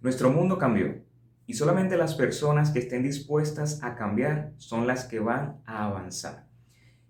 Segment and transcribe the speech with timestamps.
[0.00, 1.02] Nuestro mundo cambió
[1.46, 6.46] y solamente las personas que estén dispuestas a cambiar son las que van a avanzar.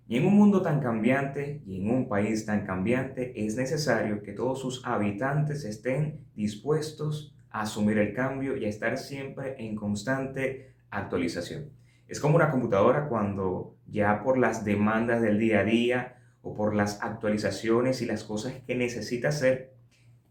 [0.06, 4.33] Y en un mundo tan cambiante y en un país tan cambiante es necesario que
[4.33, 10.75] todos sus habitantes estén dispuestos a asumir el cambio y a estar siempre en constante
[10.91, 11.71] actualización.
[12.07, 16.77] Es como una computadora cuando ya por las demandas del día a día o por
[16.77, 19.75] las actualizaciones y las cosas que necesita hacer,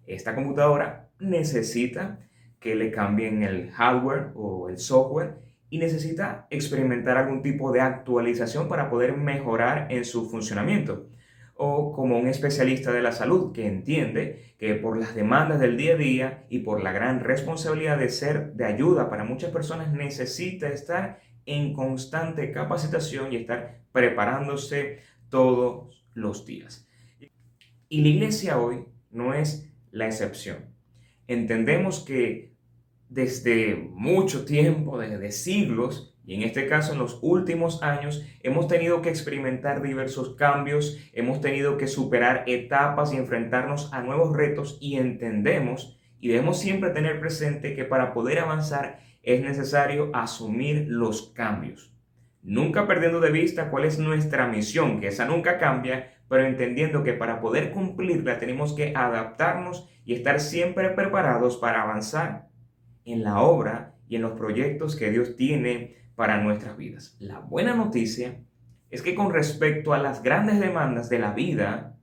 [0.08, 2.20] esta computadora necesita
[2.66, 5.36] que le cambien el hardware o el software
[5.69, 11.07] y necesita experimentar algún tipo de actualización para poder mejorar en su funcionamiento.
[11.54, 15.93] O como un especialista de la salud que entiende que por las demandas del día
[15.93, 20.68] a día y por la gran responsabilidad de ser de ayuda para muchas personas necesita
[20.70, 26.89] estar en constante capacitación y estar preparándose todos los días.
[27.89, 30.73] Y la iglesia hoy no es la excepción.
[31.28, 32.55] Entendemos que
[33.16, 39.02] desde mucho tiempo, desde siglos, y en este caso en los últimos años, hemos tenido
[39.02, 44.98] que experimentar diversos cambios, hemos tenido que superar etapas y enfrentarnos a nuevos retos y
[44.98, 51.94] entendemos y debemos siempre tener presente que para poder avanzar es necesario asumir los cambios.
[52.42, 57.14] Nunca perdiendo de vista cuál es nuestra misión, que esa nunca cambia, pero entendiendo que
[57.14, 62.50] para poder cumplirla tenemos que adaptarnos y estar siempre preparados para avanzar
[63.06, 67.16] en la obra y en los proyectos que Dios tiene para nuestras vidas.
[67.20, 68.42] La buena noticia
[68.89, 71.97] es que con respecto a las grandes demandas de la vida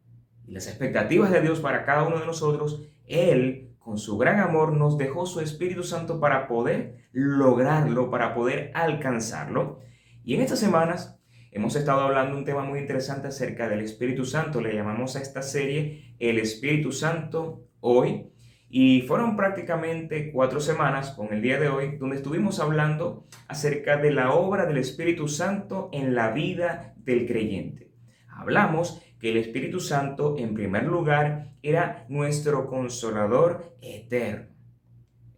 [0.46, 4.72] y las expectativas de Dios para cada uno de nosotros, Él, con su gran amor,
[4.72, 9.80] nos dejó su Espíritu Santo para poder lograrlo, para poder alcanzarlo.
[10.24, 11.18] Y en estas semanas
[11.50, 14.60] hemos estado hablando un tema muy interesante acerca del Espíritu Santo.
[14.60, 18.31] Le llamamos a esta serie El Espíritu Santo hoy.
[18.74, 24.12] Y fueron prácticamente cuatro semanas con el día de hoy donde estuvimos hablando acerca de
[24.12, 27.90] la obra del Espíritu Santo en la vida del creyente.
[28.28, 34.56] Hablamos que el Espíritu Santo en primer lugar era nuestro consolador eterno.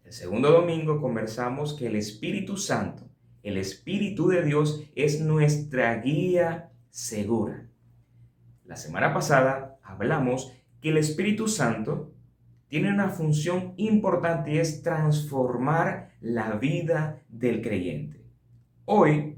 [0.05, 3.11] El segundo domingo conversamos que el Espíritu Santo,
[3.43, 7.69] el Espíritu de Dios, es nuestra guía segura.
[8.65, 12.14] La semana pasada hablamos que el Espíritu Santo
[12.75, 18.25] tiene una función importante y es transformar la vida del creyente.
[18.85, 19.37] Hoy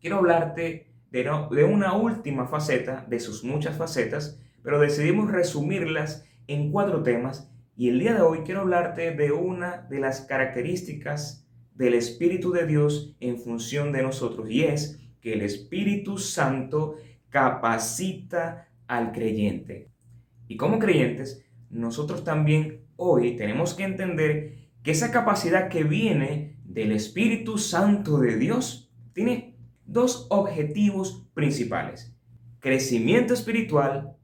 [0.00, 6.70] quiero hablarte de, de una última faceta de sus muchas facetas, pero decidimos resumirlas en
[6.70, 11.94] cuatro temas y el día de hoy quiero hablarte de una de las características del
[11.94, 16.94] Espíritu de Dios en función de nosotros y es que el Espíritu Santo
[17.30, 19.90] capacita al creyente.
[20.46, 21.43] Y como creyentes
[21.74, 24.54] nosotros también hoy tenemos que entender
[24.84, 32.16] que esa capacidad que viene del Espíritu Santo de Dios tiene dos objetivos principales.
[32.60, 34.16] Crecimiento espiritual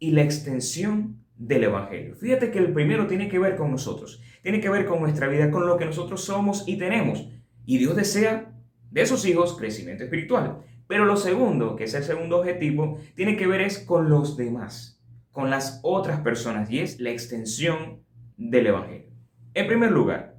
[0.00, 2.16] y la extensión del Evangelio.
[2.16, 5.52] Fíjate que el primero tiene que ver con nosotros, tiene que ver con nuestra vida,
[5.52, 7.28] con lo que nosotros somos y tenemos.
[7.64, 8.52] Y Dios desea
[8.90, 10.64] de esos hijos crecimiento espiritual.
[10.88, 14.97] Pero lo segundo, que es el segundo objetivo, tiene que ver es con los demás
[15.38, 18.02] con las otras personas y es la extensión
[18.36, 19.12] del Evangelio.
[19.54, 20.34] En primer lugar,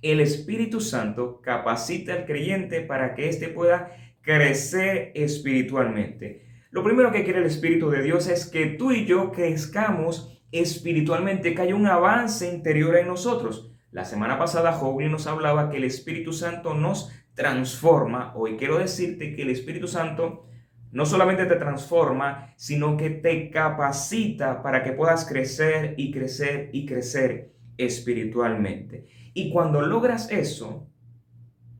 [0.00, 6.46] el Espíritu Santo capacita al creyente para que éste pueda crecer espiritualmente.
[6.70, 11.54] Lo primero que quiere el Espíritu de Dios es que tú y yo crezcamos espiritualmente,
[11.54, 13.70] que haya un avance interior en nosotros.
[13.90, 18.32] La semana pasada Joven nos hablaba que el Espíritu Santo nos transforma.
[18.34, 20.46] Hoy quiero decirte que el Espíritu Santo
[20.92, 26.86] no solamente te transforma, sino que te capacita para que puedas crecer y crecer y
[26.86, 29.06] crecer espiritualmente.
[29.34, 30.86] Y cuando logras eso,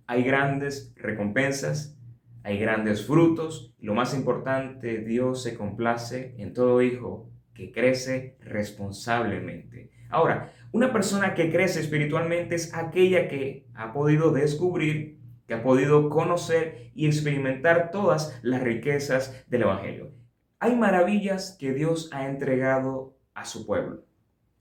[0.07, 1.99] hay grandes recompensas,
[2.43, 3.75] hay grandes frutos.
[3.79, 9.91] Lo más importante, Dios se complace en todo hijo que crece responsablemente.
[10.09, 15.22] Ahora, una persona que crece espiritualmente es aquella que ha podido descubrir
[15.55, 20.13] ha podido conocer y experimentar todas las riquezas del Evangelio.
[20.59, 24.05] Hay maravillas que Dios ha entregado a su pueblo,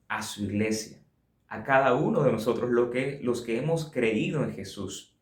[0.08, 1.00] a su iglesia,
[1.48, 5.16] a cada uno de nosotros, lo que, los que hemos creído en Jesús,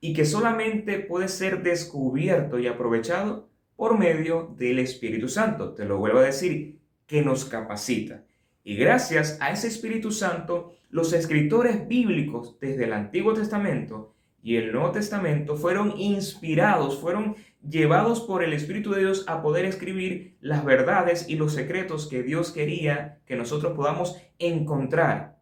[0.00, 5.74] y que solamente puede ser descubierto y aprovechado por medio del Espíritu Santo.
[5.74, 8.24] Te lo vuelvo a decir, que nos capacita.
[8.64, 14.15] Y gracias a ese Espíritu Santo, los escritores bíblicos desde el Antiguo Testamento
[14.46, 17.34] y el Nuevo Testamento fueron inspirados, fueron
[17.68, 22.22] llevados por el Espíritu de Dios a poder escribir las verdades y los secretos que
[22.22, 25.40] Dios quería que nosotros podamos encontrar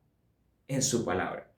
[0.68, 1.52] en su palabra.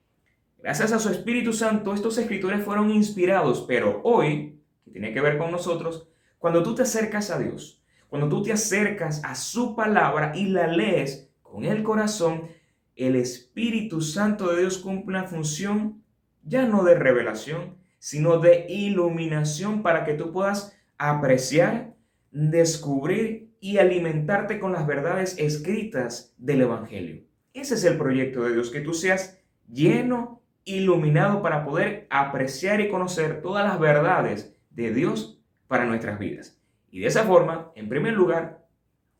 [0.59, 5.39] Gracias a su Espíritu Santo, estos escritores fueron inspirados, pero hoy, que tiene que ver
[5.39, 6.09] con nosotros,
[6.39, 10.67] cuando tú te acercas a Dios, cuando tú te acercas a su palabra y la
[10.67, 12.49] lees con el corazón,
[12.97, 16.03] el Espíritu Santo de Dios cumple una función
[16.47, 21.95] ya no de revelación, sino de iluminación para que tú puedas apreciar,
[22.31, 27.25] descubrir y alimentarte con las verdades escritas del Evangelio.
[27.53, 29.39] Ese es el proyecto de Dios, que tú seas
[29.69, 36.61] lleno iluminado para poder apreciar y conocer todas las verdades de Dios para nuestras vidas.
[36.91, 38.67] Y de esa forma, en primer lugar,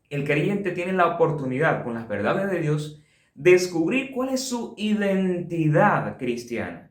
[0.09, 3.01] el creyente tiene la oportunidad con las verdades de Dios
[3.35, 6.86] descubrir cuál es su identidad cristiana.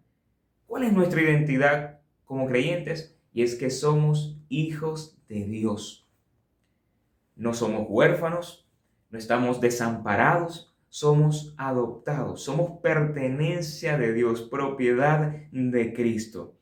[0.67, 3.17] ¿Cuál es nuestra identidad como creyentes?
[3.33, 6.09] Y es que somos hijos de Dios.
[7.37, 8.69] No somos huérfanos,
[9.11, 16.57] no estamos desamparados, somos adoptados, somos pertenencia de Dios, propiedad de Cristo.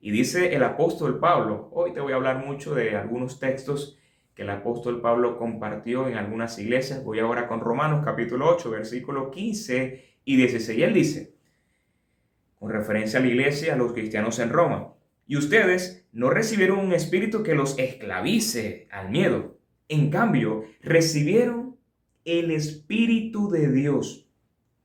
[0.00, 3.98] Y dice el apóstol Pablo, hoy te voy a hablar mucho de algunos textos
[4.34, 7.04] que el apóstol Pablo compartió en algunas iglesias.
[7.04, 10.78] Voy ahora con Romanos capítulo 8, versículo 15 y 16.
[10.78, 11.34] Y él dice,
[12.60, 14.92] con referencia a la iglesia, a los cristianos en Roma,
[15.26, 19.58] y ustedes no recibieron un espíritu que los esclavice al miedo.
[19.88, 21.76] En cambio, recibieron
[22.24, 24.28] el Espíritu de Dios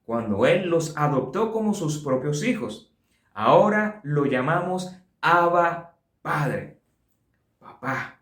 [0.04, 2.95] cuando Él los adoptó como sus propios hijos.
[3.33, 6.80] Ahora lo llamamos Abba Padre,
[7.60, 8.22] papá.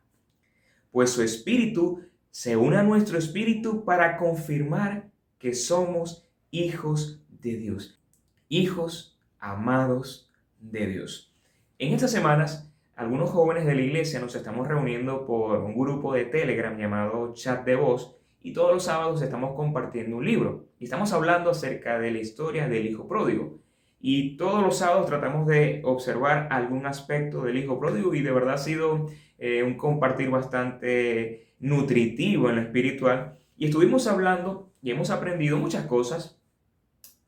[0.92, 2.02] Pues su Espíritu
[2.32, 8.02] se une a nuestro Espíritu para confirmar que somos hijos de Dios,
[8.50, 11.32] hijos amados de Dios.
[11.78, 16.26] En estas semanas, algunos jóvenes de la iglesia nos estamos reuniendo por un grupo de
[16.26, 21.12] Telegram llamado Chat de Voz y todos los sábados estamos compartiendo un libro y estamos
[21.12, 23.60] hablando acerca de la historia del hijo pródigo.
[24.00, 28.56] Y todos los sábados tratamos de observar algún aspecto del hijo pródigo y de verdad
[28.56, 29.10] ha sido
[29.40, 33.38] eh, un compartir bastante nutritivo en lo espiritual.
[33.58, 36.38] Y estuvimos hablando y hemos aprendido muchas cosas,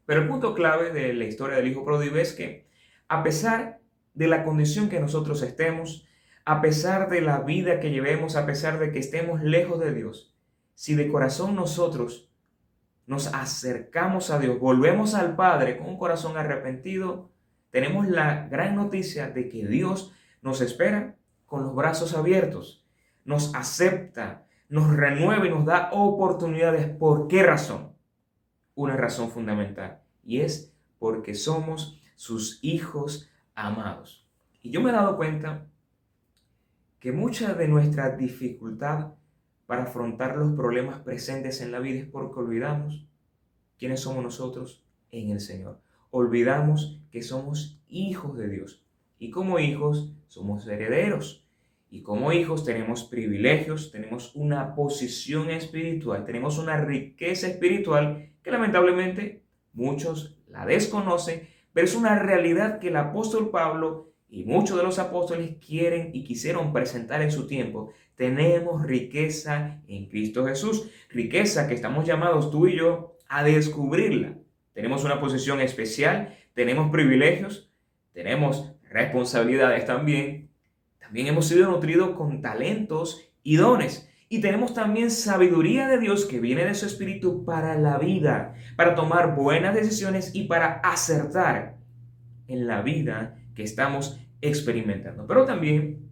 [0.05, 2.67] pero el punto clave de la historia del hijo pródigo es que
[3.07, 3.79] a pesar
[4.13, 6.07] de la condición que nosotros estemos,
[6.45, 10.35] a pesar de la vida que llevemos, a pesar de que estemos lejos de Dios,
[10.75, 12.29] si de corazón nosotros
[13.07, 17.31] nos acercamos a Dios, volvemos al Padre con un corazón arrepentido,
[17.71, 21.15] tenemos la gran noticia de que Dios nos espera
[21.45, 22.85] con los brazos abiertos,
[23.23, 26.87] nos acepta, nos renueva y nos da oportunidades.
[26.87, 27.94] ¿Por qué razón?
[28.75, 34.27] Una razón fundamental y es porque somos sus hijos amados.
[34.62, 35.68] Y yo me he dado cuenta
[37.00, 39.13] que mucha de nuestra dificultad
[39.66, 43.07] para afrontar los problemas presentes en la vida es porque olvidamos
[43.77, 45.80] quiénes somos nosotros en el Señor.
[46.10, 48.83] Olvidamos que somos hijos de Dios.
[49.19, 51.45] Y como hijos somos herederos.
[51.89, 59.42] Y como hijos tenemos privilegios, tenemos una posición espiritual, tenemos una riqueza espiritual que lamentablemente
[59.74, 65.00] muchos la desconocen, pero es una realidad que el apóstol Pablo y muchos de los
[65.00, 71.74] apóstoles quieren y quisieron presentar en su tiempo, tenemos riqueza en Cristo Jesús, riqueza que
[71.74, 74.38] estamos llamados tú y yo a descubrirla.
[74.74, 77.72] Tenemos una posición especial, tenemos privilegios,
[78.13, 80.51] tenemos responsabilidades también.
[81.00, 84.08] También hemos sido nutridos con talentos y dones.
[84.27, 88.96] Y tenemos también sabiduría de Dios que viene de su Espíritu para la vida, para
[88.96, 91.77] tomar buenas decisiones y para acertar
[92.48, 95.27] en la vida que estamos experimentando.
[95.27, 96.10] Pero también,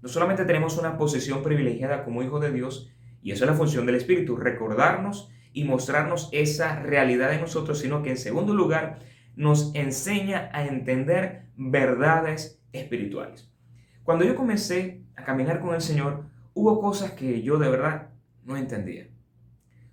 [0.00, 3.84] no solamente tenemos una posición privilegiada como hijos de Dios, y eso es la función
[3.86, 9.00] del Espíritu, recordarnos y mostrarnos esa realidad de nosotros, sino que en segundo lugar
[9.34, 13.50] nos enseña a entender verdades espirituales.
[14.04, 18.08] Cuando yo comencé a caminar con el Señor, hubo cosas que yo de verdad
[18.42, 19.10] no entendía.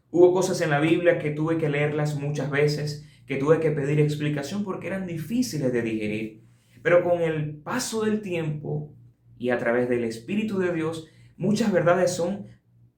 [0.09, 3.99] Hubo cosas en la Biblia que tuve que leerlas muchas veces, que tuve que pedir
[3.99, 6.45] explicación porque eran difíciles de digerir.
[6.81, 8.95] Pero con el paso del tiempo
[9.37, 12.47] y a través del Espíritu de Dios, muchas verdades son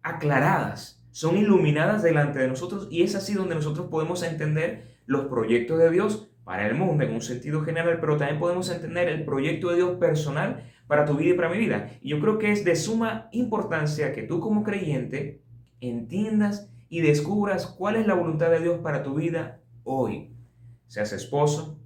[0.04, 5.80] aclaradas, son iluminadas delante de nosotros y es así donde nosotros podemos entender los proyectos
[5.80, 9.70] de Dios para el mundo en un sentido general, pero también podemos entender el proyecto
[9.70, 11.90] de Dios personal para tu vida y para mi vida.
[12.02, 15.42] Y yo creo que es de suma importancia que tú como creyente
[15.82, 20.36] entiendas y descubras cuál es la voluntad de Dios para tu vida hoy.
[20.88, 21.80] Seas esposo,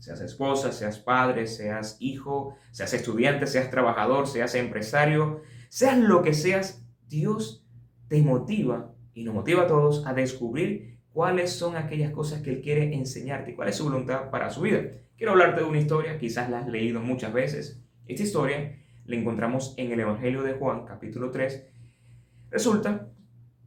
[0.00, 6.34] seas esposa, seas padre, seas hijo, seas estudiante, seas trabajador, seas empresario, seas lo que
[6.34, 7.64] seas, Dios
[8.08, 12.60] te motiva y nos motiva a todos a descubrir cuáles son aquellas cosas que Él
[12.60, 14.82] quiere enseñarte cuál es su voluntad para su vida.
[15.16, 17.80] Quiero hablarte de una historia, quizás la has leído muchas veces.
[18.08, 21.66] Esta historia la encontramos en el Evangelio de Juan, capítulo 3.
[22.50, 23.10] Resulta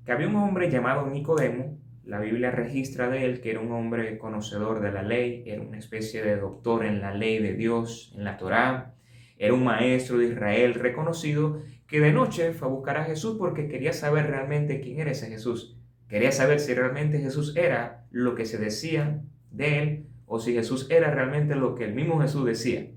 [0.06, 4.18] que había un hombre llamado Nicodemo, la Biblia registra de él que era un hombre
[4.18, 8.25] conocedor de la ley, era una especie de doctor en la ley de Dios, en
[8.25, 8.94] la Torá,
[9.38, 13.70] era un maestro de Israel reconocido que de noche fue a buscar a Jesús porque
[13.70, 15.76] quería saber realmente quién era ese Jesús.
[16.08, 19.22] Quería saber si realmente Jesús era lo que se decía
[19.52, 22.92] de él o si Jesús era realmente lo que el mismo Jesús decía.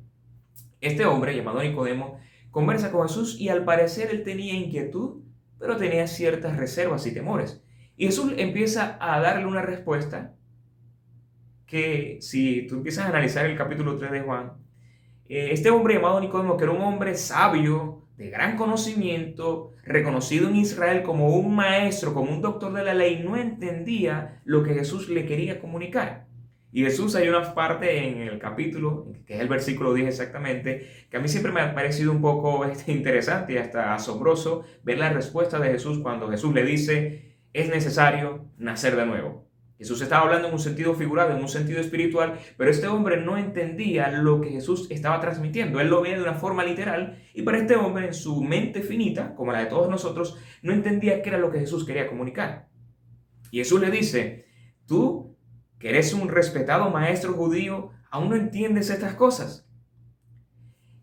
[0.81, 2.19] Este hombre, llamado Nicodemo,
[2.50, 5.23] conversa con Jesús y al parecer él tenía inquietud,
[5.59, 7.62] pero tenía ciertas reservas y temores.
[7.97, 10.35] Y Jesús empieza a darle una respuesta
[11.67, 14.55] que si tú empiezas a analizar el capítulo 3 de Juan,
[15.29, 20.57] eh, este hombre llamado Nicodemo, que era un hombre sabio, de gran conocimiento, reconocido en
[20.57, 25.09] Israel como un maestro, como un doctor de la ley, no entendía lo que Jesús
[25.09, 26.27] le quería comunicar.
[26.71, 31.17] Y Jesús hay una parte en el capítulo, que es el versículo 10 exactamente, que
[31.17, 35.09] a mí siempre me ha parecido un poco este, interesante y hasta asombroso ver la
[35.09, 39.50] respuesta de Jesús cuando Jesús le dice, es necesario nacer de nuevo.
[39.80, 43.38] Jesús estaba hablando en un sentido figurado, en un sentido espiritual, pero este hombre no
[43.38, 45.80] entendía lo que Jesús estaba transmitiendo.
[45.80, 49.34] Él lo veía de una forma literal y para este hombre, en su mente finita,
[49.34, 52.68] como la de todos nosotros, no entendía qué era lo que Jesús quería comunicar.
[53.50, 54.44] Y Jesús le dice,
[54.87, 55.34] tú,
[55.78, 59.66] que eres un respetado maestro judío, aún no entiendes estas cosas.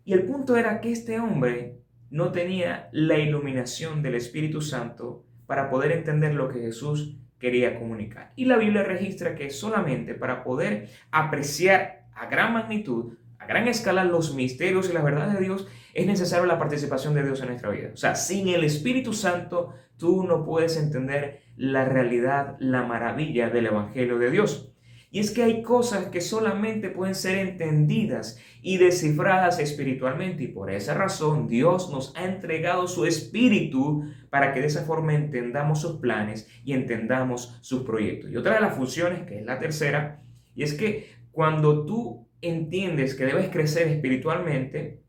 [0.04, 5.68] Y el punto era que este hombre no tenía la iluminación del Espíritu Santo para
[5.68, 8.32] poder entender lo que Jesús quería comunicar.
[8.36, 14.04] Y la Biblia registra que solamente para poder apreciar a gran magnitud, a gran escala
[14.04, 17.70] los misterios y la verdad de Dios, es necesaria la participación de Dios en nuestra
[17.70, 17.90] vida.
[17.92, 23.66] O sea, sin el Espíritu Santo, tú no puedes entender la realidad, la maravilla del
[23.66, 24.72] Evangelio de Dios.
[25.10, 30.44] Y es que hay cosas que solamente pueden ser entendidas y descifradas espiritualmente.
[30.44, 35.14] Y por esa razón Dios nos ha entregado su espíritu para que de esa forma
[35.14, 38.30] entendamos sus planes y entendamos sus proyectos.
[38.30, 40.20] Y otra de las funciones, que es la tercera,
[40.54, 45.02] y es que cuando tú entiendes que debes crecer espiritualmente,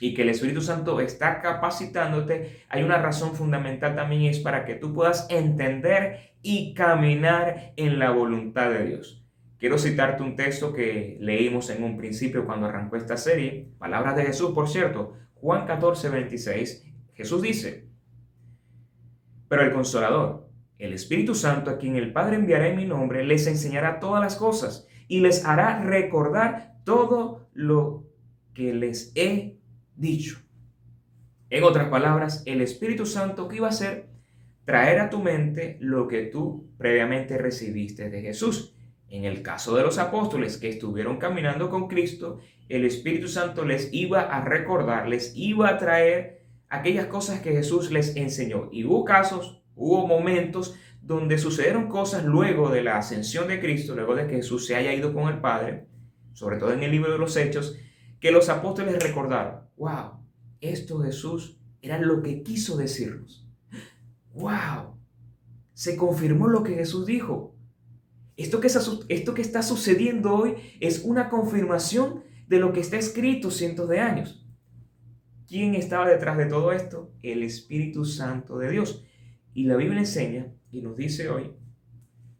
[0.00, 4.74] y que el Espíritu Santo está capacitándote, hay una razón fundamental también es para que
[4.74, 9.23] tú puedas entender y caminar en la voluntad de Dios.
[9.64, 14.24] Quiero citarte un texto que leímos en un principio cuando arrancó esta serie, palabras de
[14.24, 17.88] Jesús, por cierto, Juan 14, 26, Jesús dice,
[19.48, 23.46] pero el consolador, el Espíritu Santo, a quien el Padre enviará en mi nombre, les
[23.46, 28.04] enseñará todas las cosas y les hará recordar todo lo
[28.52, 29.60] que les he
[29.96, 30.40] dicho.
[31.48, 34.10] En otras palabras, el Espíritu Santo que iba a hacer
[34.66, 38.73] traer a tu mente lo que tú previamente recibiste de Jesús.
[39.14, 43.88] En el caso de los apóstoles que estuvieron caminando con Cristo, el Espíritu Santo les
[43.92, 48.68] iba a recordar, les iba a traer aquellas cosas que Jesús les enseñó.
[48.72, 54.16] Y hubo casos, hubo momentos donde sucedieron cosas luego de la ascensión de Cristo, luego
[54.16, 55.86] de que Jesús se haya ido con el Padre,
[56.32, 57.78] sobre todo en el libro de los Hechos,
[58.18, 60.24] que los apóstoles recordaron, wow,
[60.60, 63.46] esto Jesús era lo que quiso decirnos.
[64.32, 64.98] Wow,
[65.72, 67.54] se confirmó lo que Jesús dijo.
[68.36, 68.66] Esto que,
[69.42, 74.44] está sucediendo hoy es una confirmación de lo que está escrito cientos de años.
[75.46, 77.12] ¿Quién estaba detrás de todo esto?
[77.22, 79.04] El Espíritu Santo de Dios.
[79.52, 81.52] Y la Biblia enseña y nos dice hoy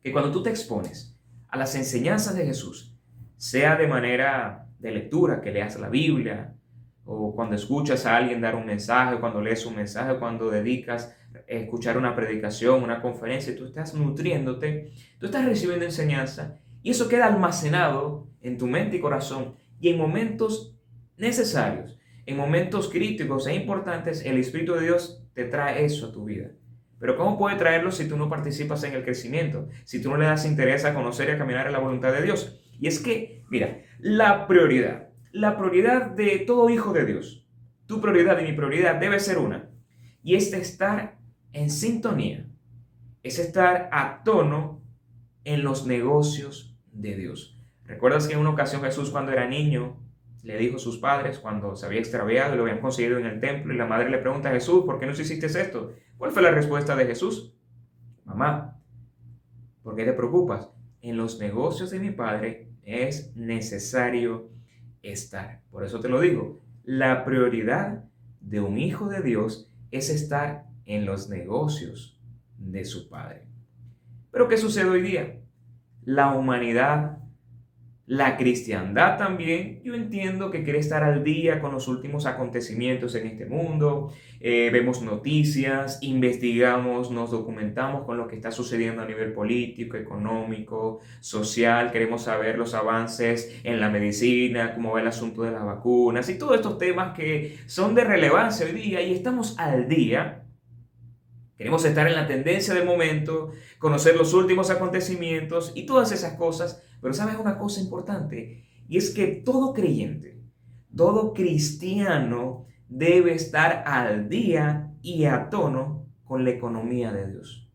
[0.02, 1.16] que cuando tú te expones
[1.48, 2.96] a las enseñanzas de Jesús,
[3.36, 6.56] sea de manera de lectura, que leas la Biblia,
[7.04, 11.14] o cuando escuchas a alguien dar un mensaje, cuando lees un mensaje, cuando dedicas
[11.46, 17.26] escuchar una predicación, una conferencia, tú estás nutriéndote, tú estás recibiendo enseñanza y eso queda
[17.26, 20.76] almacenado en tu mente y corazón y en momentos
[21.16, 26.24] necesarios, en momentos críticos e importantes, el Espíritu de Dios te trae eso a tu
[26.24, 26.50] vida.
[26.98, 29.68] Pero ¿cómo puede traerlo si tú no participas en el crecimiento?
[29.84, 32.22] Si tú no le das interés a conocer y a caminar en la voluntad de
[32.22, 32.60] Dios.
[32.80, 37.46] Y es que, mira, la prioridad, la prioridad de todo hijo de Dios,
[37.86, 39.68] tu prioridad y mi prioridad debe ser una.
[40.22, 41.18] Y es de estar
[41.54, 42.46] en sintonía
[43.22, 44.82] es estar a tono
[45.44, 47.58] en los negocios de Dios.
[47.84, 49.96] ¿Recuerdas que en una ocasión Jesús cuando era niño
[50.42, 53.40] le dijo a sus padres cuando se había extraviado y lo habían conseguido en el
[53.40, 55.94] templo y la madre le pregunta a Jesús, ¿por qué no hiciste esto?
[56.18, 57.54] ¿Cuál fue la respuesta de Jesús?
[58.24, 58.78] Mamá,
[59.82, 60.68] ¿por qué te preocupas?
[61.00, 64.50] En los negocios de mi padre es necesario
[65.02, 65.62] estar.
[65.70, 68.04] Por eso te lo digo, la prioridad
[68.40, 72.18] de un hijo de Dios es estar en los negocios
[72.58, 73.42] de su Padre.
[74.30, 75.40] Pero ¿qué sucede hoy día?
[76.04, 77.18] La humanidad
[78.06, 83.26] la cristiandad también, yo entiendo que quiere estar al día con los últimos acontecimientos en
[83.28, 89.32] este mundo, eh, vemos noticias, investigamos, nos documentamos con lo que está sucediendo a nivel
[89.32, 95.52] político, económico, social, queremos saber los avances en la medicina, cómo va el asunto de
[95.52, 99.88] las vacunas y todos estos temas que son de relevancia hoy día y estamos al
[99.88, 100.43] día
[101.56, 106.82] Queremos estar en la tendencia del momento, conocer los últimos acontecimientos y todas esas cosas.
[107.00, 110.40] Pero sabes una cosa importante, y es que todo creyente,
[110.94, 117.68] todo cristiano debe estar al día y a tono con la economía de Dios.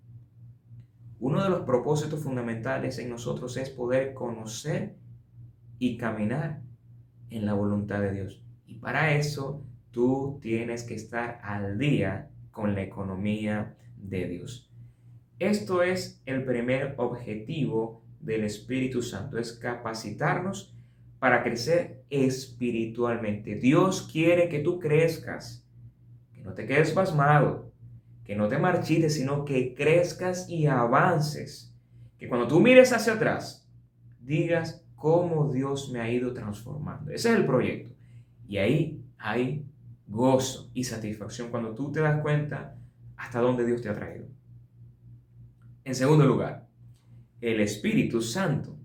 [1.19, 4.97] Uno de los propósitos fundamentales en nosotros es poder conocer
[5.77, 6.61] y caminar
[7.29, 8.43] en la voluntad de Dios.
[8.65, 14.69] Y para eso tú tienes que estar al día con la economía de Dios.
[15.39, 20.75] Esto es el primer objetivo del Espíritu Santo, es capacitarnos
[21.19, 23.55] para crecer espiritualmente.
[23.55, 25.65] Dios quiere que tú crezcas,
[26.33, 27.71] que no te quedes pasmado,
[28.25, 31.73] que no te marchites, sino que crezcas y avances.
[32.17, 33.71] Que cuando tú mires hacia atrás,
[34.19, 37.11] digas cómo Dios me ha ido transformando.
[37.11, 37.95] Ese es el proyecto.
[38.49, 39.65] Y ahí hay
[40.09, 42.75] gozo y satisfacción cuando tú te das cuenta
[43.15, 44.27] hasta dónde Dios te ha traído.
[45.85, 46.67] En segundo lugar,
[47.41, 48.77] el Espíritu Santo.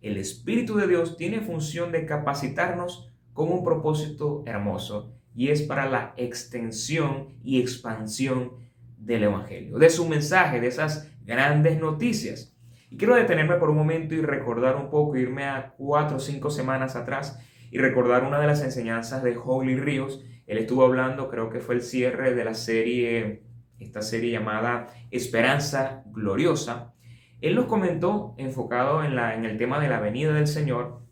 [0.00, 5.88] El Espíritu de Dios tiene función de capacitarnos con un propósito hermoso y es para
[5.88, 8.52] la extensión y expansión
[8.98, 12.54] del Evangelio, de su mensaje, de esas grandes noticias.
[12.90, 16.50] Y quiero detenerme por un momento y recordar un poco, irme a cuatro o cinco
[16.50, 17.38] semanas atrás
[17.70, 21.74] y recordar una de las enseñanzas de Holy Ríos él estuvo hablando, creo que fue
[21.74, 23.42] el cierre de la serie,
[23.78, 26.92] esta serie llamada Esperanza Gloriosa.
[27.40, 31.02] Él nos comentó, enfocado en, la, en el tema de la venida del Señor,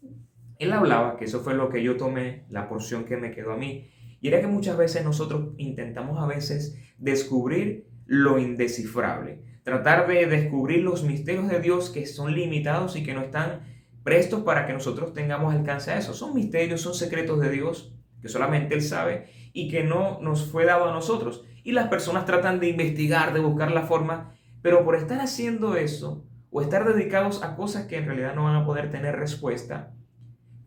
[0.59, 3.57] él hablaba, que eso fue lo que yo tomé, la porción que me quedó a
[3.57, 3.91] mí,
[4.21, 10.85] y era que muchas veces nosotros intentamos a veces descubrir lo indescifrable, tratar de descubrir
[10.85, 13.63] los misterios de Dios que son limitados y que no están
[14.05, 16.15] prestos para que nosotros tengamos alcance a eso.
[16.15, 17.92] Son misterios, son secretos de Dios
[18.23, 21.45] que solamente Él sabe y que no nos fue dado a nosotros.
[21.65, 26.25] Y las personas tratan de investigar, de buscar la forma, pero por estar haciendo eso
[26.51, 29.93] o estar dedicados a cosas que en realidad no van a poder tener respuesta,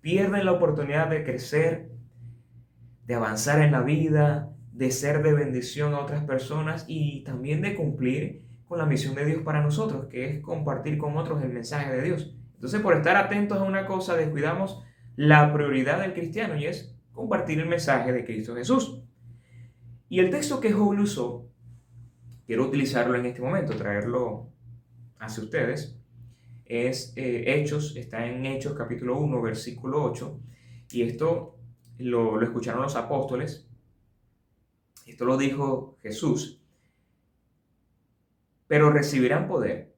[0.02, 1.92] pierden la oportunidad de crecer,
[3.06, 7.76] de avanzar en la vida, de ser de bendición a otras personas y también de
[7.76, 11.92] cumplir con la misión de Dios para nosotros, que es compartir con otros el mensaje
[11.94, 12.36] de Dios.
[12.56, 14.84] Entonces, por estar atentos a una cosa, descuidamos
[15.16, 19.02] la prioridad del cristiano y es compartir el mensaje de Cristo Jesús.
[20.10, 21.50] Y el texto que Joel usó,
[22.46, 24.52] quiero utilizarlo en este momento, traerlo
[25.18, 25.98] hacia ustedes,
[26.66, 30.40] es eh, Hechos, está en Hechos capítulo 1, versículo 8,
[30.92, 31.58] y esto
[31.98, 33.68] lo, lo escucharon los apóstoles,
[35.08, 36.62] esto lo dijo Jesús,
[38.68, 39.96] pero recibirán poder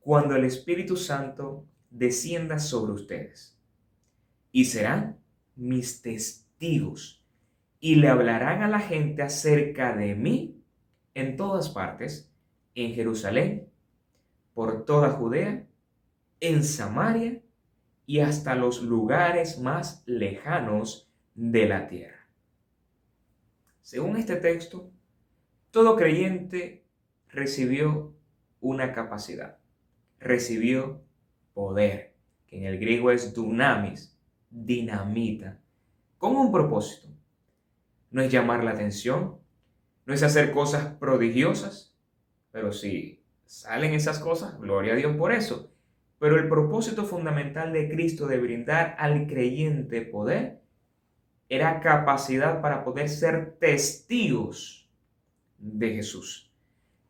[0.00, 3.58] cuando el Espíritu Santo descienda sobre ustedes,
[4.50, 5.21] y serán
[5.56, 7.22] mis testigos
[7.80, 10.62] y le hablarán a la gente acerca de mí
[11.14, 12.30] en todas partes,
[12.74, 13.68] en Jerusalén,
[14.54, 15.66] por toda Judea,
[16.40, 17.42] en Samaria
[18.06, 22.26] y hasta los lugares más lejanos de la tierra.
[23.80, 24.90] Según este texto,
[25.70, 26.84] todo creyente
[27.28, 28.14] recibió
[28.60, 29.58] una capacidad,
[30.20, 31.02] recibió
[31.54, 32.14] poder,
[32.46, 34.16] que en el griego es dunamis,
[34.52, 35.58] dinamita,
[36.18, 37.08] con un propósito.
[38.10, 39.38] No es llamar la atención,
[40.04, 41.96] no es hacer cosas prodigiosas,
[42.50, 45.72] pero si salen esas cosas, gloria a Dios por eso.
[46.18, 50.62] Pero el propósito fundamental de Cristo de brindar al creyente poder
[51.48, 54.88] era capacidad para poder ser testigos
[55.58, 56.52] de Jesús.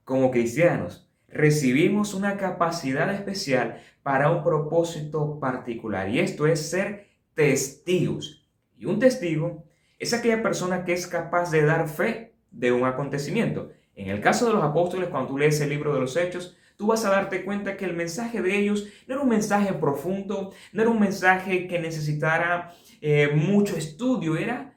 [0.05, 8.47] Como cristianos, recibimos una capacidad especial para un propósito particular y esto es ser testigos.
[8.77, 9.65] Y un testigo
[9.99, 13.71] es aquella persona que es capaz de dar fe de un acontecimiento.
[13.95, 16.89] En el caso de los apóstoles, cuando tú lees el libro de los Hechos, tú
[16.89, 20.83] vas a darte cuenta que el mensaje de ellos no era un mensaje profundo, no
[20.83, 24.77] era un mensaje que necesitara eh, mucho estudio, era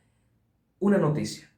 [0.79, 1.51] una noticia.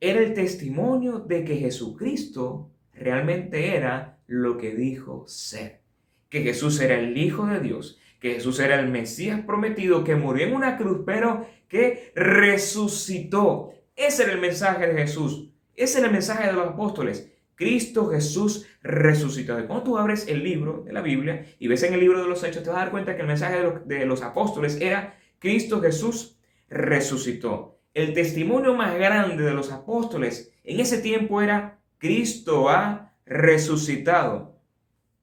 [0.00, 5.82] Era el testimonio de que Jesucristo realmente era lo que dijo ser,
[6.28, 10.46] que Jesús era el Hijo de Dios, que Jesús era el Mesías prometido, que murió
[10.46, 13.72] en una cruz, pero que resucitó.
[13.96, 15.50] Ese era el mensaje de Jesús.
[15.74, 17.32] Ese era el mensaje de los apóstoles.
[17.54, 19.66] Cristo Jesús resucitado.
[19.66, 22.42] Cuando tú abres el libro de la Biblia y ves en el libro de los
[22.44, 25.18] Hechos, te vas a dar cuenta que el mensaje de los, de los apóstoles era
[25.38, 27.78] Cristo Jesús resucitó.
[27.92, 34.59] El testimonio más grande de los apóstoles en ese tiempo era Cristo ha resucitado.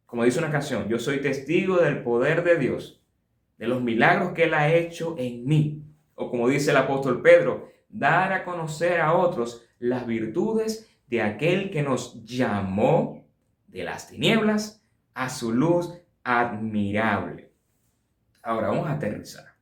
[0.08, 3.04] Como dice una canción, yo soy testigo del poder de Dios,
[3.58, 5.84] de los milagros que Él ha hecho en mí.
[6.16, 11.70] O como dice el apóstol Pedro, dar a conocer a otros las virtudes de aquel
[11.72, 13.28] que nos llamó
[13.68, 14.82] de las tinieblas
[15.14, 15.94] a su luz
[16.24, 17.52] admirable.
[18.42, 19.58] Ahora vamos a aterrizar.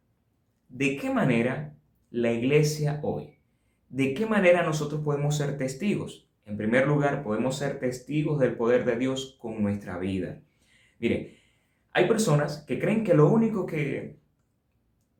[0.69, 1.75] ¿De qué manera
[2.11, 3.39] la iglesia hoy?
[3.89, 6.24] ¿De qué manera nosotros podemos ser testigos?
[6.45, 10.41] En primer lugar, podemos ser testigos del poder de Dios con nuestra vida.
[10.99, 11.39] Mire,
[11.91, 14.19] hay personas que creen que lo único que,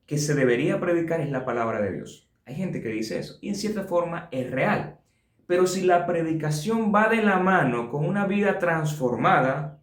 [0.06, 2.30] que se debería predicar es la palabra de Dios.
[2.44, 5.00] Hay gente que dice eso y en cierta forma es real.
[5.46, 9.82] Pero si la predicación va de la mano con una vida transformada,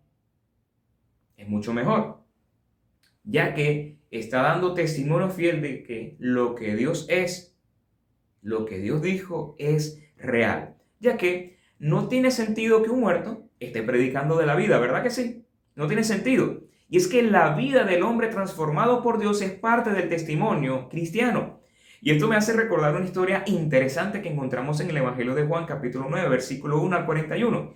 [1.36, 2.24] es mucho mejor,
[3.24, 7.58] ya que está dando testimonio fiel de que lo que Dios es,
[8.42, 10.73] lo que Dios dijo es real,
[11.04, 15.10] ya que no tiene sentido que un muerto esté predicando de la vida, ¿verdad que
[15.10, 15.46] sí?
[15.76, 16.62] No tiene sentido.
[16.90, 21.60] Y es que la vida del hombre transformado por Dios es parte del testimonio cristiano.
[22.02, 25.66] Y esto me hace recordar una historia interesante que encontramos en el Evangelio de Juan
[25.66, 27.76] capítulo 9, versículo 1 al 41.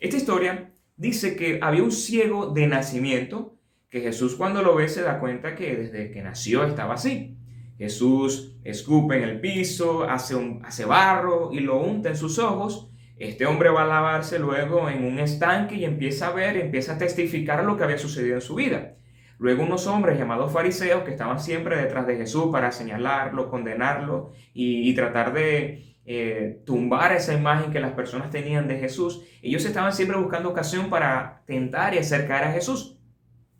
[0.00, 3.56] Esta historia dice que había un ciego de nacimiento
[3.88, 7.36] que Jesús cuando lo ve se da cuenta que desde que nació estaba así.
[7.78, 12.90] Jesús escupe en el piso, hace, un, hace barro y lo unta en sus ojos.
[13.18, 16.98] Este hombre va a lavarse luego en un estanque y empieza a ver, empieza a
[16.98, 18.96] testificar lo que había sucedido en su vida.
[19.38, 24.94] Luego unos hombres llamados fariseos que estaban siempre detrás de Jesús para señalarlo, condenarlo y,
[24.94, 30.16] tratar de eh, tumbar esa imagen que las personas tenían de Jesús, ellos estaban siempre
[30.16, 32.95] buscando ocasión para tentar y acercar a Jesús.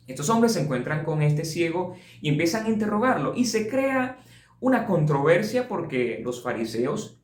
[0.07, 4.19] Estos hombres se encuentran con este ciego y empiezan a interrogarlo y se crea
[4.59, 7.21] una controversia porque los fariseos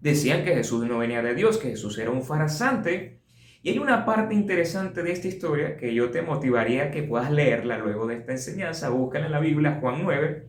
[0.00, 3.20] decían que Jesús no venía de Dios, que Jesús era un farsante
[3.62, 7.78] y hay una parte interesante de esta historia que yo te motivaría que puedas leerla
[7.78, 8.90] luego de esta enseñanza.
[8.90, 10.46] Búscala en la Biblia, Juan 9.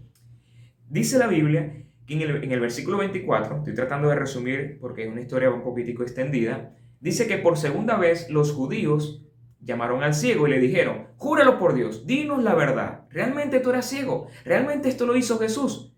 [0.89, 1.73] Dice la Biblia
[2.06, 5.50] que en el, en el versículo 24, estoy tratando de resumir porque es una historia
[5.50, 9.27] un poquitico extendida, dice que por segunda vez los judíos
[9.62, 13.89] llamaron al ciego y le dijeron, júralo por Dios, dinos la verdad, ¿realmente tú eras
[13.89, 14.28] ciego?
[14.46, 15.96] ¿Realmente esto lo hizo Jesús?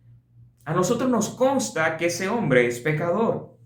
[0.66, 3.58] A nosotros nos consta que ese hombre es pecador.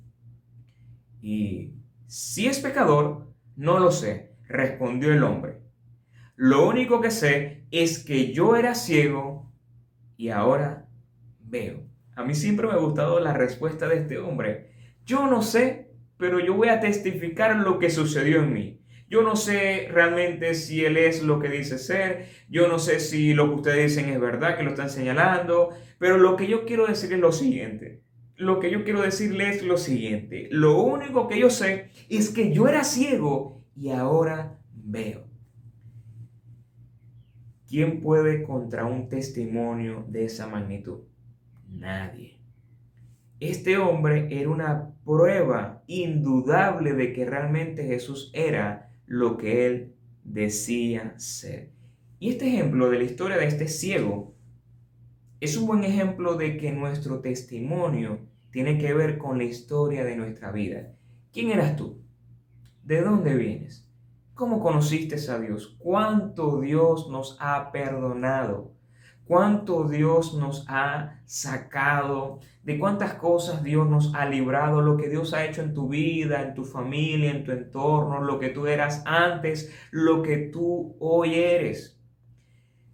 [1.22, 1.74] Y
[2.08, 5.62] si es pecador, no lo sé, respondió el hombre.
[6.36, 9.52] Lo único que sé es que yo era ciego
[10.18, 10.88] y ahora
[11.40, 11.84] veo.
[12.16, 14.72] A mí siempre me ha gustado la respuesta de este hombre.
[15.06, 18.83] Yo no sé, pero yo voy a testificar lo que sucedió en mí.
[19.14, 23.36] Yo no sé realmente si él es lo que dice ser, yo no sé si
[23.36, 26.88] lo que ustedes dicen es verdad, que lo están señalando, pero lo que yo quiero
[26.88, 28.02] decir es lo siguiente.
[28.38, 30.48] Lo que yo quiero decirle es lo siguiente.
[30.50, 35.28] Lo único que yo sé es que yo era ciego y ahora veo.
[37.70, 41.02] ¿Quién puede contra un testimonio de esa magnitud?
[41.70, 42.40] Nadie.
[43.40, 51.14] Este hombre era una prueba indudable de que realmente Jesús era lo que él decía
[51.18, 51.70] ser.
[52.18, 54.34] Y este ejemplo de la historia de este ciego
[55.40, 60.16] es un buen ejemplo de que nuestro testimonio tiene que ver con la historia de
[60.16, 60.96] nuestra vida.
[61.32, 62.02] ¿Quién eras tú?
[62.84, 63.88] ¿De dónde vienes?
[64.34, 65.76] ¿Cómo conociste a Dios?
[65.78, 68.73] ¿Cuánto Dios nos ha perdonado?
[69.26, 75.34] Cuánto Dios nos ha sacado, de cuántas cosas Dios nos ha librado, lo que Dios
[75.34, 79.04] ha hecho en tu vida, en tu familia, en tu entorno, lo que tú eras
[79.06, 82.00] antes, lo que tú hoy eres.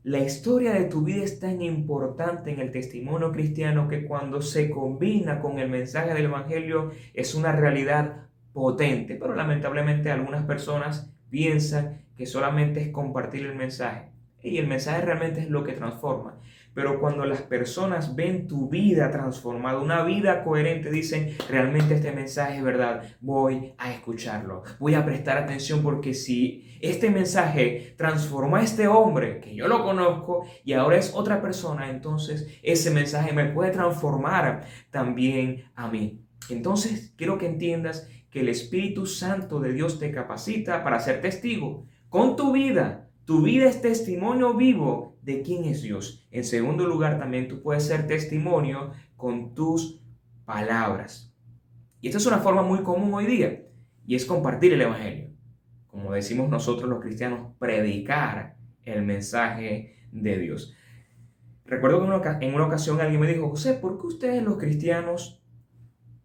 [0.03, 4.69] La historia de tu vida es tan importante en el testimonio cristiano que cuando se
[4.69, 12.01] combina con el mensaje del Evangelio es una realidad potente, pero lamentablemente algunas personas piensan
[12.15, 14.09] que solamente es compartir el mensaje.
[14.41, 16.39] Y el mensaje realmente es lo que transforma.
[16.73, 22.57] Pero cuando las personas ven tu vida transformada, una vida coherente, dicen, realmente este mensaje
[22.57, 28.63] es verdad, voy a escucharlo, voy a prestar atención porque si este mensaje transformó a
[28.63, 33.45] este hombre, que yo lo conozco, y ahora es otra persona, entonces ese mensaje me
[33.45, 36.23] puede transformar también a mí.
[36.49, 41.85] Entonces quiero que entiendas que el Espíritu Santo de Dios te capacita para ser testigo
[42.09, 46.27] con tu vida tu vida es testimonio vivo de quién es Dios.
[46.31, 50.01] En segundo lugar, también tú puedes ser testimonio con tus
[50.45, 51.31] palabras.
[52.01, 53.67] Y esta es una forma muy común hoy día.
[54.07, 55.29] y es compartir el Evangelio.
[55.85, 60.73] Como decimos nosotros los cristianos, predicar el mensaje de Dios.
[61.65, 65.43] Recuerdo que en una ocasión alguien me dijo, José, ¿por qué ustedes los cristianos...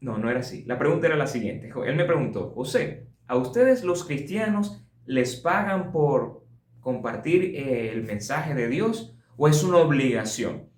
[0.00, 0.64] No, no era así.
[0.64, 1.70] La pregunta era la siguiente.
[1.84, 6.43] Él me preguntó, José, ¿a ustedes los cristianos les pagan por
[6.84, 10.68] compartir eh, el mensaje de Dios o es una obligación?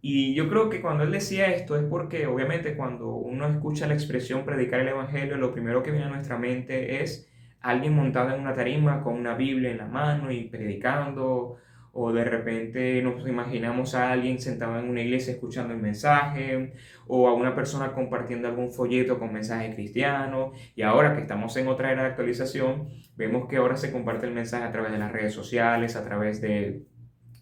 [0.00, 3.94] Y yo creo que cuando él decía esto es porque obviamente cuando uno escucha la
[3.94, 7.28] expresión predicar el Evangelio, lo primero que viene a nuestra mente es
[7.60, 11.56] alguien montado en una tarima con una Biblia en la mano y predicando
[11.92, 16.72] o de repente nos imaginamos a alguien sentado en una iglesia escuchando el mensaje,
[17.06, 21.68] o a una persona compartiendo algún folleto con mensaje cristiano, y ahora que estamos en
[21.68, 25.12] otra era de actualización, vemos que ahora se comparte el mensaje a través de las
[25.12, 26.86] redes sociales, a través de,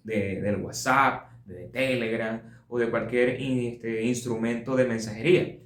[0.04, 5.58] del WhatsApp, de Telegram o de cualquier este, instrumento de mensajería.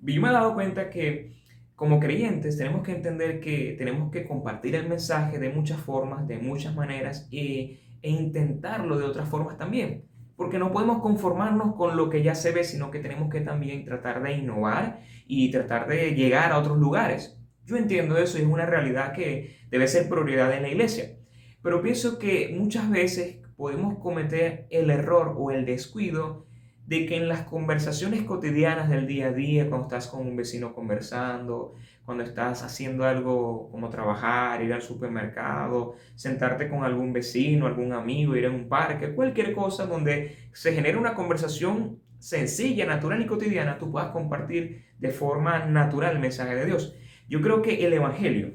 [0.00, 1.36] Yo me he dado cuenta que
[1.74, 6.38] como creyentes tenemos que entender que tenemos que compartir el mensaje de muchas formas, de
[6.38, 10.04] muchas maneras y e intentarlo de otras formas también.
[10.36, 13.84] Porque no podemos conformarnos con lo que ya se ve, sino que tenemos que también
[13.84, 17.40] tratar de innovar y tratar de llegar a otros lugares.
[17.64, 21.16] Yo entiendo eso es una realidad que debe ser prioridad en la iglesia.
[21.62, 26.45] Pero pienso que muchas veces podemos cometer el error o el descuido
[26.86, 30.72] de que en las conversaciones cotidianas del día a día, cuando estás con un vecino
[30.72, 37.92] conversando, cuando estás haciendo algo como trabajar, ir al supermercado, sentarte con algún vecino, algún
[37.92, 43.26] amigo, ir a un parque, cualquier cosa donde se genere una conversación sencilla, natural y
[43.26, 46.94] cotidiana, tú puedas compartir de forma natural el mensaje de Dios.
[47.28, 48.54] Yo creo que el Evangelio,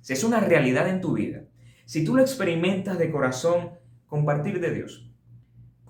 [0.00, 1.42] si es una realidad en tu vida,
[1.84, 3.70] si tú lo experimentas de corazón,
[4.06, 5.09] compartir de Dios,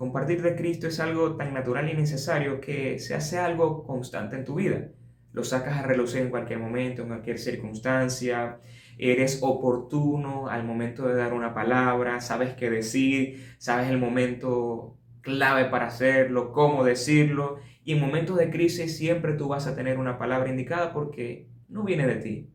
[0.01, 4.45] compartir de Cristo es algo tan natural y necesario que se hace algo constante en
[4.45, 4.87] tu vida.
[5.31, 8.57] Lo sacas a relucir en cualquier momento, en cualquier circunstancia,
[8.97, 15.65] eres oportuno al momento de dar una palabra, sabes qué decir, sabes el momento clave
[15.65, 20.17] para hacerlo, cómo decirlo, y en momentos de crisis siempre tú vas a tener una
[20.17, 22.49] palabra indicada porque no viene de ti,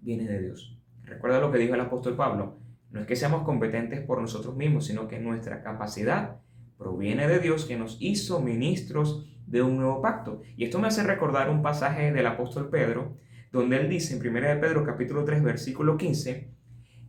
[0.00, 0.78] viene de Dios.
[1.02, 2.60] Recuerda lo que dijo el apóstol Pablo,
[2.92, 6.43] no es que seamos competentes por nosotros mismos, sino que nuestra capacidad
[6.84, 10.42] proviene de Dios que nos hizo ministros de un nuevo pacto.
[10.54, 13.16] Y esto me hace recordar un pasaje del apóstol Pedro,
[13.50, 16.50] donde él dice en 1 de Pedro capítulo 3 versículo 15,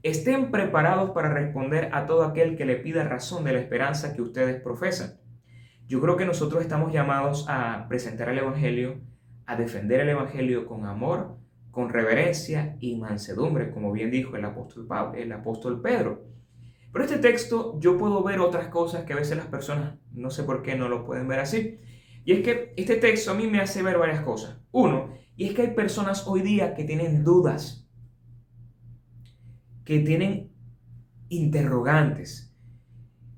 [0.01, 4.21] estén preparados para responder a todo aquel que le pida razón de la esperanza que
[4.21, 5.19] ustedes profesan.
[5.87, 9.01] Yo creo que nosotros estamos llamados a presentar el Evangelio,
[9.45, 11.37] a defender el Evangelio con amor,
[11.69, 16.34] con reverencia y mansedumbre, como bien dijo el apóstol, el apóstol Pedro.
[16.95, 20.43] Pero este texto yo puedo ver otras cosas que a veces las personas no sé
[20.43, 21.77] por qué no lo pueden ver así.
[22.23, 24.61] Y es que este texto a mí me hace ver varias cosas.
[24.71, 27.85] Uno, y es que hay personas hoy día que tienen dudas,
[29.83, 30.53] que tienen
[31.27, 32.55] interrogantes,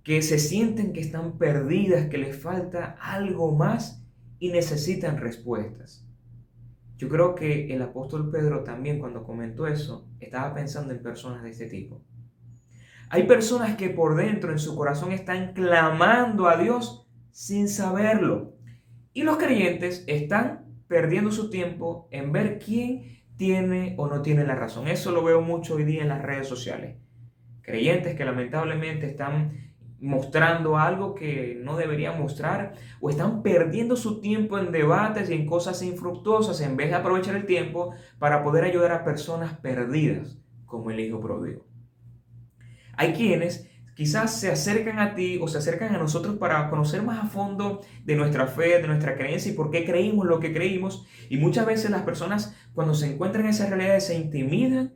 [0.03, 4.05] que se sienten que están perdidas, que les falta algo más
[4.37, 6.07] y necesitan respuestas.
[6.95, 11.49] Yo creo que el apóstol Pedro también cuando comentó eso estaba pensando en personas de
[11.49, 12.03] este tipo.
[13.09, 18.53] Hay personas que por dentro en su corazón están clamando a Dios sin saberlo.
[19.13, 24.55] Y los creyentes están perdiendo su tiempo en ver quién tiene o no tiene la
[24.55, 24.87] razón.
[24.87, 26.97] Eso lo veo mucho hoy día en las redes sociales.
[27.61, 29.67] Creyentes que lamentablemente están
[29.99, 35.45] mostrando algo que no deberían mostrar o están perdiendo su tiempo en debates y en
[35.45, 40.91] cosas infructuosas en vez de aprovechar el tiempo para poder ayudar a personas perdidas como
[40.91, 41.66] el hijo pródigo.
[42.97, 47.23] Hay quienes quizás se acercan a ti o se acercan a nosotros para conocer más
[47.23, 51.07] a fondo de nuestra fe, de nuestra creencia y por qué creímos lo que creímos.
[51.29, 54.93] Y muchas veces las personas cuando se encuentran en esas realidades se intimidan,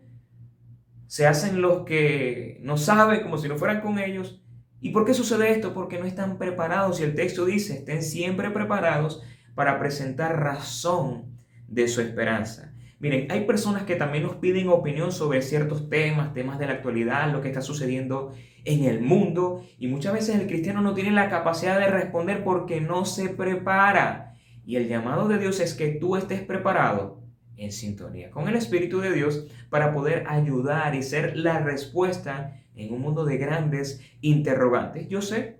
[1.07, 4.43] se hacen los que no saben como si no fueran con ellos.
[4.79, 5.73] ¿Y por qué sucede esto?
[5.73, 9.21] Porque no están preparados y el texto dice, estén siempre preparados
[9.55, 11.37] para presentar razón
[11.67, 12.70] de su esperanza.
[13.01, 17.31] Miren, hay personas que también nos piden opinión sobre ciertos temas, temas de la actualidad,
[17.31, 18.31] lo que está sucediendo
[18.63, 22.79] en el mundo, y muchas veces el cristiano no tiene la capacidad de responder porque
[22.79, 24.35] no se prepara.
[24.63, 27.23] Y el llamado de Dios es que tú estés preparado
[27.57, 32.93] en sintonía con el Espíritu de Dios para poder ayudar y ser la respuesta en
[32.93, 35.09] un mundo de grandes interrogantes.
[35.09, 35.57] Yo sé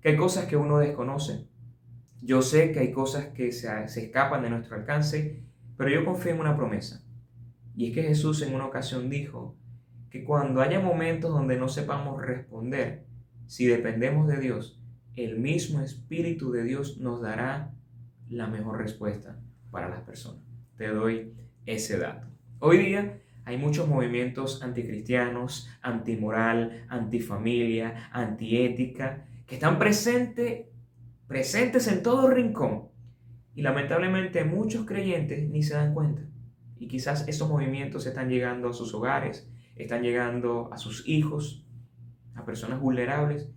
[0.00, 1.46] que hay cosas que uno desconoce,
[2.22, 5.45] yo sé que hay cosas que se, se escapan de nuestro alcance,
[5.76, 7.04] pero yo confío en una promesa.
[7.74, 9.56] Y es que Jesús en una ocasión dijo
[10.10, 13.06] que cuando haya momentos donde no sepamos responder,
[13.46, 14.80] si dependemos de Dios,
[15.14, 17.74] el mismo Espíritu de Dios nos dará
[18.28, 19.38] la mejor respuesta
[19.70, 20.42] para las personas.
[20.76, 21.32] Te doy
[21.64, 22.26] ese dato.
[22.58, 30.66] Hoy día hay muchos movimientos anticristianos, antimoral, antifamilia, antiética, que están presentes
[31.26, 32.88] presentes en todo rincón.
[33.56, 36.22] Y lamentablemente muchos creyentes ni se dan cuenta.
[36.78, 41.66] Y quizás esos movimientos están llegando a sus hogares, están llegando a sus hijos,
[42.34, 43.50] a personas vulnerables.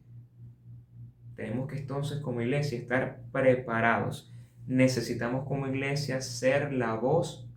[1.35, 4.33] Tenemos que entonces como iglesia estar preparados.
[4.67, 7.49] Necesitamos como iglesia ser la voz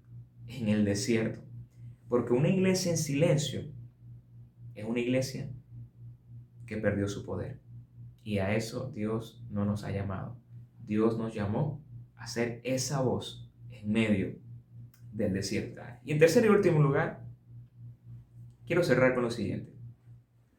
[0.48, 1.40] en el desierto.
[2.08, 3.62] Porque una iglesia en silencio
[4.74, 5.48] es una iglesia
[6.66, 7.60] que perdió su poder.
[8.24, 10.36] Y a eso Dios no nos ha llamado.
[10.84, 11.81] Dios nos llamó
[12.22, 14.36] a ser esa voz en medio
[15.12, 15.82] del desierto.
[16.04, 17.20] Y en tercer y último lugar,
[18.64, 19.72] quiero cerrar con lo siguiente.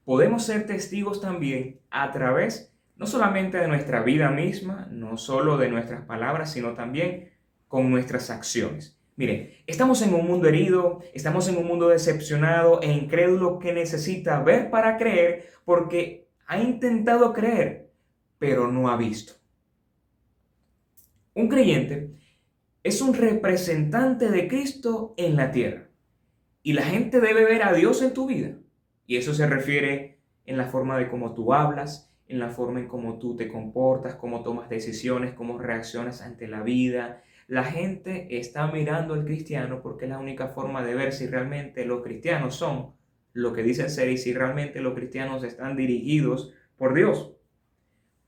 [0.04, 5.70] Podemos ser testigos también a través no solamente de nuestra vida misma, no solo de
[5.70, 7.32] nuestras palabras, sino también
[7.70, 9.00] con nuestras acciones.
[9.16, 14.44] Miren, estamos en un mundo herido, estamos en un mundo decepcionado e incrédulo que necesita
[14.44, 17.90] ver para creer porque ha intentado creer,
[18.38, 19.43] pero no ha visto.
[21.36, 22.12] Un creyente
[22.84, 25.90] es un representante de Cristo en la tierra
[26.62, 28.58] y la gente debe ver a Dios en tu vida.
[29.08, 32.88] Y eso se refiere en la forma de cómo tú hablas, en la forma en
[32.88, 38.68] cómo tú te comportas, cómo tomas decisiones, cómo reaccionas ante la vida, la gente está
[38.68, 42.94] mirando al cristiano porque es la única forma de ver si realmente los cristianos son
[43.34, 47.34] lo que dicen ser y si realmente los cristianos están dirigidos por Dios.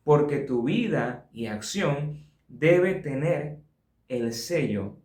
[0.03, 2.24] Porque tu vida y acción
[2.59, 3.59] debe tener
[4.07, 4.97] el sello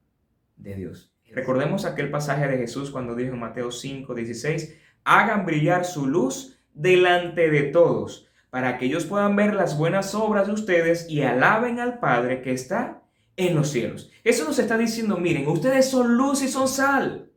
[0.57, 1.13] de Dios.
[1.33, 6.59] Recordemos aquel pasaje de Jesús cuando dijo en Mateo 5, 16, hagan brillar su luz
[6.75, 11.79] delante de todos, para que ellos puedan ver las buenas obras de ustedes y alaben
[11.79, 13.03] al Padre que está
[13.37, 14.11] en los cielos.
[14.25, 17.31] Eso nos está diciendo, miren, ustedes son luz y son sal.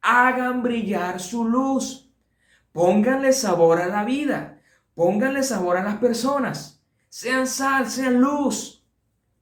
[0.00, 2.12] Hagan brillar su luz.
[2.72, 4.60] Pónganle sabor a la vida.
[4.94, 6.84] Pónganle sabor a las personas.
[7.08, 8.79] Sean sal, sean luz.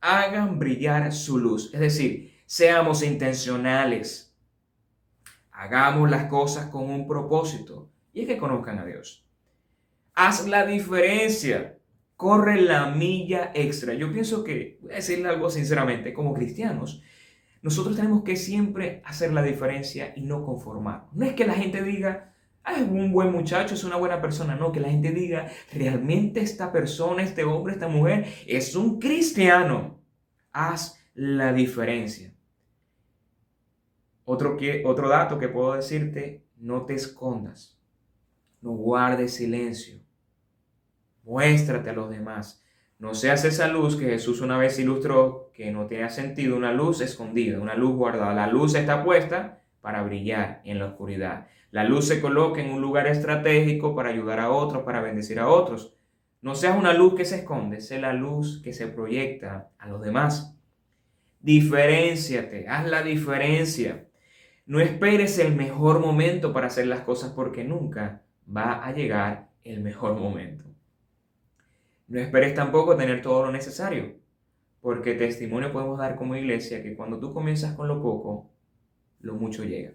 [0.01, 1.73] Hagan brillar su luz.
[1.75, 4.35] Es decir, seamos intencionales.
[5.51, 7.91] Hagamos las cosas con un propósito.
[8.13, 9.27] Y es que conozcan a Dios.
[10.15, 11.79] Haz la diferencia
[12.19, 13.95] corre la milla extra.
[13.95, 17.01] Yo pienso que, voy a decirle algo sinceramente, como cristianos,
[17.63, 21.07] nosotros tenemos que siempre hacer la diferencia y no conformar.
[21.13, 22.35] No es que la gente diga,
[22.77, 24.55] es un buen muchacho, es una buena persona.
[24.55, 30.01] No, que la gente diga, realmente esta persona, este hombre, esta mujer es un cristiano.
[30.53, 32.35] Haz la diferencia.
[34.25, 37.79] Otro, que, otro dato que puedo decirte, no te escondas.
[38.61, 40.01] No guardes silencio.
[41.25, 42.63] Muéstrate a los demás.
[42.99, 47.01] No seas esa luz que Jesús una vez ilustró que no tiene sentido una luz
[47.01, 48.35] escondida, una luz guardada.
[48.35, 51.47] La luz está puesta para brillar en la oscuridad.
[51.71, 55.49] La luz se coloca en un lugar estratégico para ayudar a otros, para bendecir a
[55.49, 55.95] otros.
[56.41, 60.01] No seas una luz que se esconde, sé la luz que se proyecta a los
[60.01, 60.57] demás.
[61.41, 64.09] Diferenciate, haz la diferencia.
[64.65, 68.23] No esperes el mejor momento para hacer las cosas porque nunca
[68.55, 70.65] va a llegar el mejor momento.
[72.07, 74.17] No esperes tampoco tener todo lo necesario,
[74.81, 78.51] porque testimonio podemos dar como iglesia que cuando tú comienzas con lo poco,
[79.21, 79.93] lo mucho llega.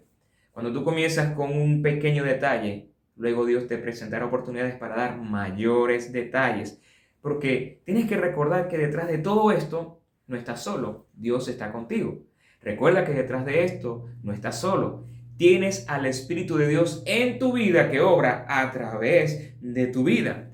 [0.54, 6.12] Cuando tú comienzas con un pequeño detalle, luego Dios te presentará oportunidades para dar mayores
[6.12, 6.80] detalles,
[7.20, 12.22] porque tienes que recordar que detrás de todo esto no estás solo, Dios está contigo.
[12.60, 17.54] Recuerda que detrás de esto no estás solo, tienes al Espíritu de Dios en tu
[17.54, 20.52] vida que obra a través de tu vida.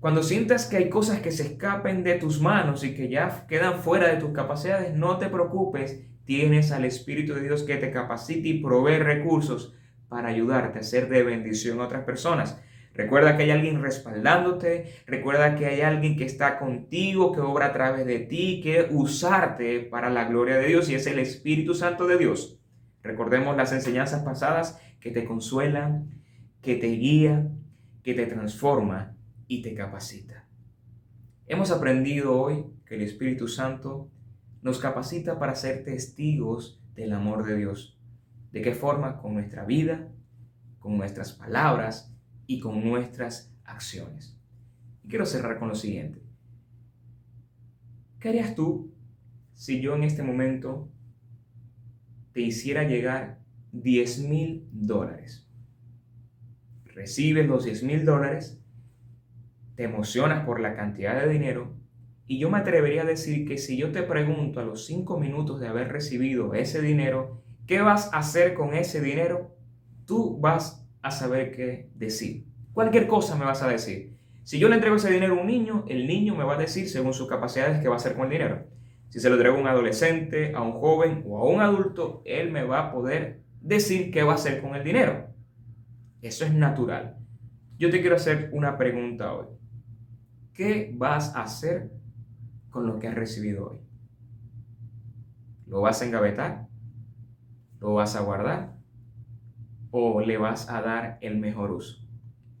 [0.00, 3.80] Cuando sientas que hay cosas que se escapen de tus manos y que ya quedan
[3.80, 6.06] fuera de tus capacidades, no te preocupes.
[6.26, 9.74] Tienes al Espíritu de Dios que te capacite y provee recursos
[10.08, 12.60] para ayudarte a ser de bendición a otras personas.
[12.92, 17.72] Recuerda que hay alguien respaldándote, recuerda que hay alguien que está contigo, que obra a
[17.72, 22.06] través de ti, que usarte para la gloria de Dios y es el Espíritu Santo
[22.06, 22.58] de Dios.
[23.02, 26.10] Recordemos las enseñanzas pasadas que te consuelan,
[26.60, 27.48] que te guía,
[28.02, 29.14] que te transforma
[29.46, 30.48] y te capacita.
[31.46, 34.10] Hemos aprendido hoy que el Espíritu Santo
[34.66, 37.96] nos capacita para ser testigos del amor de Dios.
[38.50, 39.18] ¿De qué forma?
[39.18, 40.08] Con nuestra vida,
[40.80, 42.12] con nuestras palabras
[42.48, 44.36] y con nuestras acciones.
[45.04, 46.20] Y quiero cerrar con lo siguiente.
[48.18, 48.92] ¿Qué harías tú
[49.54, 50.90] si yo en este momento
[52.32, 53.38] te hiciera llegar
[53.70, 55.48] 10 mil dólares?
[56.86, 58.60] Recibes los 10 mil dólares
[59.76, 61.85] te emocionas por la cantidad de dinero
[62.26, 65.60] y yo me atrevería a decir que si yo te pregunto a los cinco minutos
[65.60, 69.56] de haber recibido ese dinero, ¿Qué vas a hacer con ese dinero?
[70.06, 72.46] Tú vas a saber qué decir.
[72.72, 74.16] Cualquier cosa me vas a decir.
[74.44, 76.88] Si yo le entrego ese dinero a un niño, el niño me va a decir
[76.88, 78.66] según sus capacidades qué va a hacer con el dinero.
[79.08, 82.52] Si se lo entrego a un adolescente, a un joven o a un adulto, él
[82.52, 85.26] me va a poder decir qué va a hacer con el dinero.
[86.22, 87.16] Eso es natural.
[87.78, 89.46] Yo te quiero hacer una pregunta hoy.
[90.54, 91.90] ¿Qué vas a hacer
[92.76, 93.78] con lo que has recibido hoy?
[95.66, 96.68] ¿Lo vas a engavetar?
[97.80, 98.76] ¿Lo vas a guardar?
[99.90, 102.06] ¿O le vas a dar el mejor uso?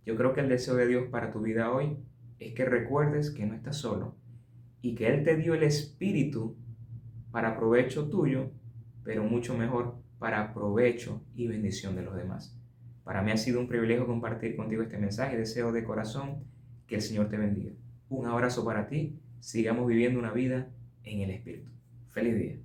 [0.06, 1.98] Yo creo que el deseo de Dios para tu vida hoy
[2.38, 4.16] es que recuerdes que no estás solo
[4.80, 6.56] y que Él te dio el Espíritu
[7.30, 8.52] para provecho tuyo,
[9.04, 12.58] pero mucho mejor para provecho y bendición de los demás.
[13.04, 15.36] Para mí ha sido un privilegio compartir contigo este mensaje.
[15.36, 16.42] Deseo de corazón
[16.86, 17.72] que el Señor te bendiga.
[18.08, 19.20] Un abrazo para ti.
[19.46, 20.68] Sigamos viviendo una vida
[21.04, 21.70] en el Espíritu.
[22.10, 22.56] Feliz día.